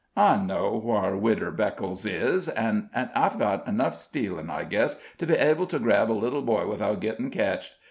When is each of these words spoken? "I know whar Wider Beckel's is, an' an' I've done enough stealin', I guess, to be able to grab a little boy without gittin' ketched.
"I 0.17 0.35
know 0.37 0.79
whar 0.83 1.15
Wider 1.15 1.51
Beckel's 1.51 2.07
is, 2.07 2.49
an' 2.49 2.89
an' 2.91 3.11
I've 3.13 3.37
done 3.37 3.61
enough 3.67 3.93
stealin', 3.93 4.49
I 4.49 4.63
guess, 4.63 4.97
to 5.19 5.27
be 5.27 5.35
able 5.35 5.67
to 5.67 5.77
grab 5.77 6.09
a 6.09 6.13
little 6.13 6.41
boy 6.41 6.65
without 6.67 7.01
gittin' 7.01 7.29
ketched. 7.29 7.73